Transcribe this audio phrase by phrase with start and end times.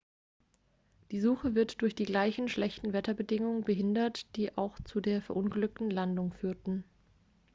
[1.11, 6.33] die suche wird durch die gleichen schlechten wetterbedingungen behindert die auch zur der verunglückten landung
[6.33, 6.83] führten